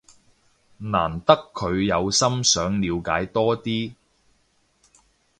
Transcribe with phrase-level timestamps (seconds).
[0.79, 3.93] 難得佢有心想了解多啲